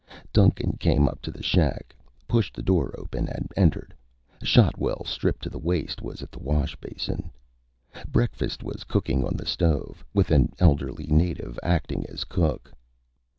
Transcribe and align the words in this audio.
Duncan 0.33 0.77
came 0.79 1.07
up 1.07 1.21
to 1.21 1.29
the 1.31 1.43
shack, 1.43 1.95
pushed 2.27 2.55
the 2.55 2.63
door 2.63 2.91
open 2.97 3.27
and 3.29 3.51
entered. 3.55 3.93
Shotwell, 4.41 5.03
stripped 5.05 5.43
to 5.43 5.49
the 5.51 5.59
waist, 5.59 6.01
was 6.01 6.23
at 6.23 6.31
the 6.31 6.39
wash 6.39 6.75
bench. 6.77 7.07
Breakfast 8.07 8.63
was 8.63 8.83
cooking 8.83 9.23
on 9.23 9.35
the 9.37 9.45
stove, 9.45 10.03
with 10.11 10.31
an 10.31 10.53
elderly 10.57 11.05
native 11.05 11.59
acting 11.61 12.07
as 12.09 12.23
cook. 12.23 12.73